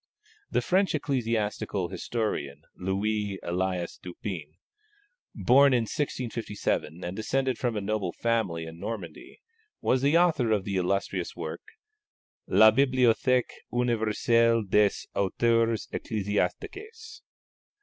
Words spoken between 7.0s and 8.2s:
and descended from a noble